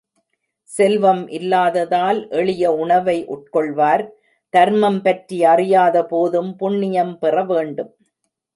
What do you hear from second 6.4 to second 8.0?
புண்ணியம் பெற வேண்டும்.